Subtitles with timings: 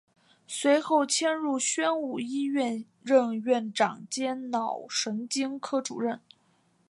[0.47, 6.19] 随后迁入宣武医院任院长兼脑神经科主任。